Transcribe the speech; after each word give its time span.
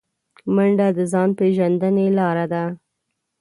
منډه 0.55 0.87
د 0.97 0.99
ځان 1.11 1.29
پیژندنې 1.39 2.07
لاره 2.17 2.45
ده 2.53 2.63